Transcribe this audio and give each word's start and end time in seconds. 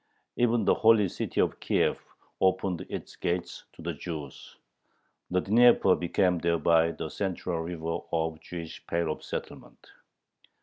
Even 0.35 0.65
the 0.65 0.73
holy 0.73 1.07
city 1.07 1.39
of 1.39 1.59
Kiev 1.59 1.99
opened 2.41 2.87
its 2.89 3.15
gates 3.15 3.65
to 3.73 3.83
the 3.83 3.93
Jews. 3.93 4.57
The 5.29 5.41
Dnieper 5.41 5.93
became 5.95 6.39
thereby 6.39 6.93
the 6.93 7.07
central 7.11 7.61
river 7.61 7.99
of 8.11 8.33
the 8.33 8.39
Jewish 8.39 8.83
Pale 8.87 9.11
of 9.11 9.23
Settlement. 9.23 9.91